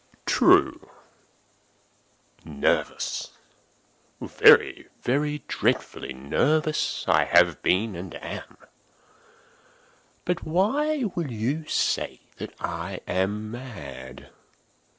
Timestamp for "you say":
11.31-12.21